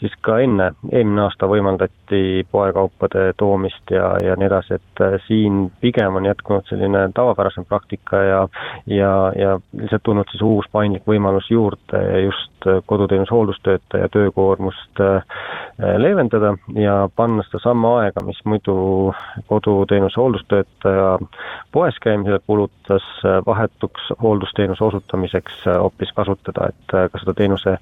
[0.00, 5.66] siis ka enne, eelmine aasta võimaldati poekaupade toomist ja, ja nii edasi, et äh, siin
[5.80, 8.42] pigem on jätkunud selline tavapärasem praktika ja
[8.86, 15.22] ja, ja lihtsalt tulnud siis uus paindlik võimalus juurde just koduteenuse hooldustöötaja töökoormust äh,
[15.98, 19.14] leevendada ja panna sedasama aega, mis muidu
[19.46, 21.18] koduteenuse hooldustöötaja
[21.72, 27.76] poes käimisele kulutas, äh, vahetuks hooldusteenuse osutamiseks hoopis kasutada, et äh, ka seda teenuse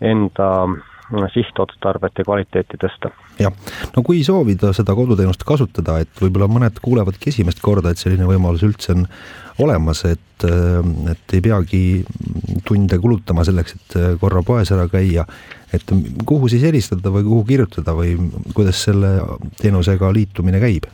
[0.00, 3.10] enda äh, sihtotstarvet ja kvaliteeti tõsta.
[3.40, 3.52] jah,
[3.96, 8.64] no kui soovida seda koduteenust kasutada, et võib-olla mõned kuulevadki esimest korda, et selline võimalus
[8.66, 9.06] üldse on
[9.58, 10.78] olemas, et, äh,
[11.12, 11.82] et ei peagi
[12.64, 15.26] tunde kulutama selleks, et korra poes ära käia,
[15.72, 15.92] et
[16.28, 18.16] kuhu siis helistada või kuhu kirjutada või
[18.54, 19.18] kuidas selle
[19.60, 20.88] teenusega liitumine käib?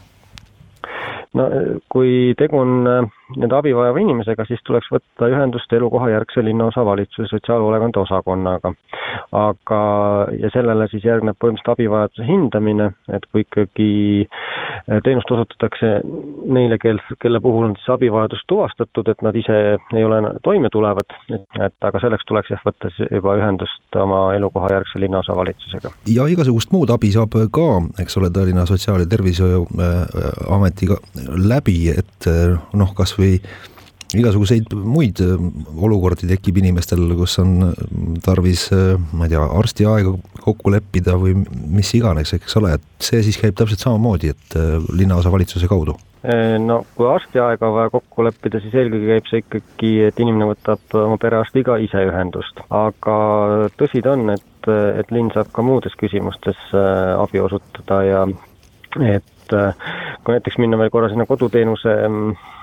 [1.37, 1.45] no
[1.93, 8.73] kui tegu on nende abi vajava inimesega, siis tuleks võtta ühendust elukohajärgse linnaosavalitsuse sotsiaalhoolekande osakonnaga.
[9.33, 9.81] aga,
[10.39, 13.91] ja sellele siis järgneb põhimõtteliselt abivajaduse hindamine, et kui ikkagi
[14.25, 15.91] äh, teenust osutatakse
[16.47, 19.59] neile, kel, kelle puhul on siis abivajadus tuvastatud, et nad ise
[19.97, 25.01] ei ole toime tulevad, et, aga selleks tuleks jah, võtta siis juba ühendust oma elukohajärgse
[25.05, 25.93] linnaosavalitsusega.
[26.15, 27.69] ja igasugust muud abi saab ka,
[28.01, 31.01] eks ole, Tallinna Sotsiaal- ja Tervishoiuametiga
[31.53, 32.29] läbi, et
[32.73, 33.37] noh, kas või
[34.17, 35.37] igasuguseid muid äh,
[35.85, 37.73] olukordi tekib inimestel, kus on
[38.25, 41.35] tarvis, äh, ma ei tea, arstiaega kokku leppida või
[41.69, 45.99] mis iganes, eks ole, et see siis käib täpselt samamoodi, et äh, linnaosavalitsuse kaudu
[46.59, 50.97] no kui arstiaega on vaja kokku leppida, siis eelkõige käib see ikkagi, et inimene võtab
[50.99, 52.59] oma perearstiga ise ühendust.
[52.75, 53.15] aga
[53.79, 58.27] tõsi ta on, et, et linn saab ka muudes küsimustes abi osutada ja
[58.99, 62.58] et kui näiteks minna veel korra sinna koduteenuse mm, Äh,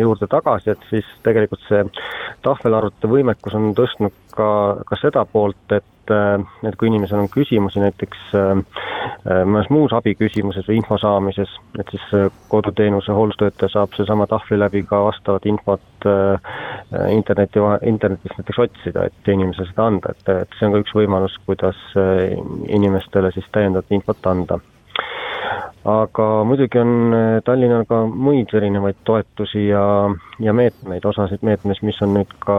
[0.00, 1.84] juurde tagasi, et siis tegelikult see
[2.42, 4.48] tahvelarvutite võimekus on tõstnud ka,
[4.88, 8.50] ka seda poolt, et äh, et kui inimesel on küsimusi näiteks äh,
[9.46, 15.04] mõnes muus abiküsimuses või info saamises, et siis koduteenuse hooldustöötaja saab seesama tahvli läbi ka
[15.06, 16.08] vastavat infot
[17.10, 21.38] interneti, internetist näiteks otsida, et inimesele seda anda, et, et see on ka üks võimalus,
[21.46, 24.58] kuidas inimestele siis täiendavat infot anda
[25.88, 29.82] aga muidugi on äh, Tallinnal ka muid erinevaid toetusi ja,
[30.42, 32.56] ja meetmeid, osasid meetmeid, mis on nüüd ka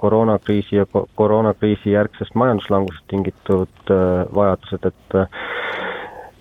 [0.00, 5.20] koroonakriisi ja koroonakriisi järgsest majanduslangusest tingitud äh, vajadused, et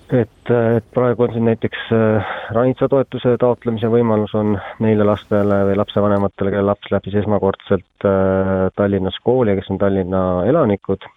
[0.08, 6.54] et, et praegu on siin näiteks äh, ranitsatoetuse taotlemise võimalus on neile lastele või lapsevanematele,
[6.54, 8.08] kelle laps läbis esmakordselt
[8.76, 11.08] Tallinnas kooli ja kes on Tallinna elanikud,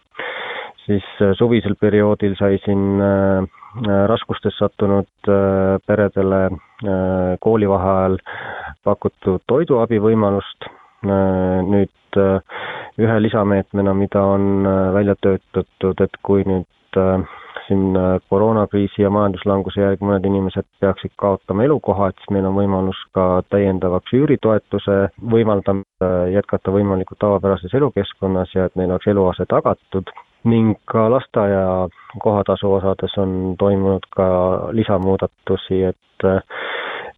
[0.87, 1.07] siis
[1.39, 3.01] suvisel perioodil sai siin
[3.71, 8.17] Äh, raskustes sattunud äh, peredele äh, koolivaheajal
[8.85, 10.71] pakutud toiduabi võimalust.
[11.01, 12.17] nüüd
[13.01, 16.99] ühe lisameetmena, mida on välja töötatud, et kui nüüd
[17.65, 17.97] siin
[18.29, 23.27] koroonakriisi ja majanduslanguse järgi mõned inimesed peaksid kaotama elukoha, et siis meil on võimalus ka
[23.49, 24.99] täiendavaks üüritoetuse
[25.37, 30.13] võimaldamine, jätkata võimalikult tavapärases elukeskkonnas ja et neil oleks eluase tagatud
[30.45, 31.89] ning ka lasteaia
[32.23, 34.27] kohatasu osades on toimunud ka
[34.73, 35.97] lisamuudatusi, et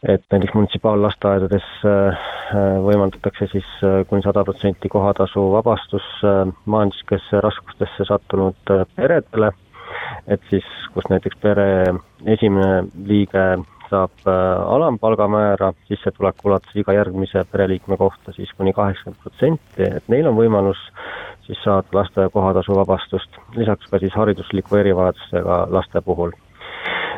[0.03, 2.23] et näiteks munitsipaallasteaedades äh,
[2.83, 9.53] võimaldatakse siis äh, kuni sada protsenti kohatasu vabastus äh, majanduslikesse raskustesse sattunud peredele,
[10.27, 11.67] et siis kus näiteks pere
[12.35, 13.45] esimene liige
[13.89, 20.27] saab alampalga määra sissetuleku ulatuses iga järgmise pereliikme kohta siis kuni kaheksakümmend protsenti, et neil
[20.27, 20.81] on võimalus
[21.47, 26.31] siis saada lasteaia kohatasu vabastust, lisaks ka siis haridusliku erivajadusega laste puhul.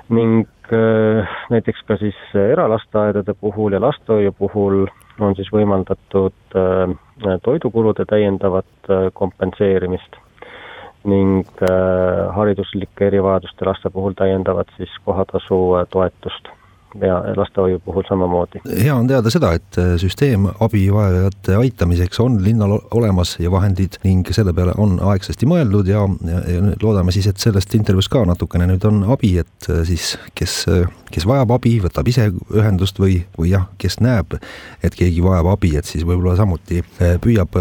[0.10, 2.16] ning äh, näiteks ka siis
[2.52, 4.86] eralasteaedade puhul ja lastehoiu puhul
[5.20, 10.22] on siis võimaldatud äh, toidukulude täiendavat äh, kompenseerimist
[11.06, 11.46] ning
[12.34, 15.58] hariduslike erivajaduste laste puhul täiendavat siis kohatasu
[15.90, 16.50] toetust
[17.02, 18.62] ja lastehoiu puhul samamoodi.
[18.84, 24.28] hea on teada seda, et äh, süsteem abivajajate aitamiseks on linnal olemas ja vahendid ning
[24.32, 28.70] selle peale on aegsasti mõeldud ja, ja, ja loodame siis, et sellest intervjuust ka natukene
[28.70, 33.22] nüüd on abi, et äh, siis kes, äh, kes vajab abi, võtab ise ühendust või,
[33.40, 34.36] või jah, kes näeb,
[34.84, 36.82] et keegi vajab abi, et siis võib-olla samuti
[37.24, 37.56] püüab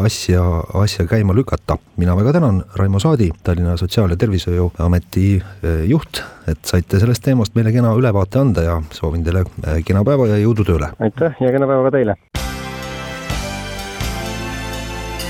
[0.00, 0.44] asja,
[0.80, 1.76] asja käima lükata.
[1.96, 5.42] mina väga tänan, Raimo Saadi, Tallinna Sotsiaal- ja Tervishoiuameti
[5.86, 9.44] juht, et saite sellest teemast meile kena ülevaate anda ja soovin teile
[9.84, 10.92] kena päeva ja jõudu tööle!
[11.00, 12.16] aitäh ja kena päeva ka teile!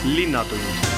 [0.05, 0.94] linnatund